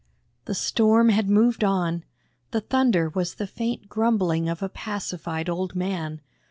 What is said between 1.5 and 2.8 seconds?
on; the